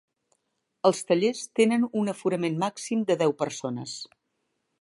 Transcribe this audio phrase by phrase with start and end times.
[0.89, 3.99] Els tallers tenen un aforament màxim de deu persones.